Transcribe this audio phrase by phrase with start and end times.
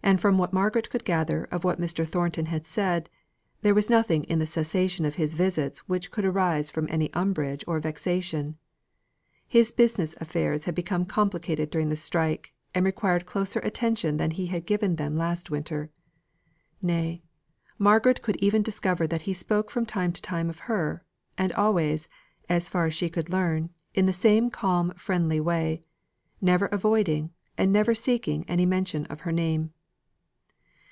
[0.00, 2.08] And from what Margaret could gather of what Mr.
[2.08, 3.10] Thornton had said,
[3.60, 7.62] there was nothing in the cessation of his visits which could arise from any umbrage
[7.66, 8.56] or vexation.
[9.46, 14.46] His business affairs had become complicated during the strike, and required closer attention than he
[14.46, 15.90] had given to them last winter.
[16.80, 17.20] Nay,
[17.78, 21.04] Margaret could even discover that he spoke from time to time of her,
[21.36, 22.08] and always,
[22.48, 25.82] as far as she could learn, in the same calm friendly way,
[26.40, 29.74] never avoiding and never seeking any mention of her name.